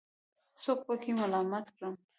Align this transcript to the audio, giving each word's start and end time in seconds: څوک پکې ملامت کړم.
څوک 0.61 0.79
پکې 0.87 1.11
ملامت 1.19 1.65
کړم. 1.75 1.93